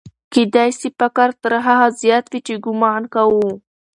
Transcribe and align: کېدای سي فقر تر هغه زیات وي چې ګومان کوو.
کېدای 0.33 0.69
سي 0.79 0.87
فقر 0.99 1.29
تر 1.41 1.53
هغه 1.67 1.87
زیات 2.01 2.25
وي 2.31 2.39
چې 2.47 2.53
ګومان 2.65 3.01
کوو. 3.13 3.47